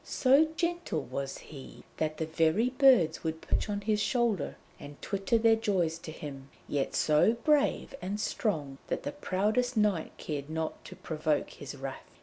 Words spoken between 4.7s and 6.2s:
and twitter their joys to